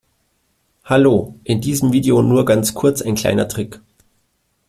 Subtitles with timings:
[0.83, 3.81] Hallo, in diesem Video nur ganz kurz ein kleiner Trick.